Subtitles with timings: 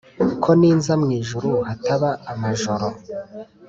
[0.43, 2.85] ko ninza mu ijuru hataba amajoro,